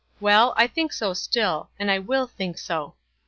Well, 0.19 0.55
I 0.57 0.65
think 0.65 0.93
so 0.93 1.13
still; 1.13 1.69
and 1.77 1.91
I 1.91 1.99
will 1.99 2.25
think 2.25 2.57
so." 2.57 2.95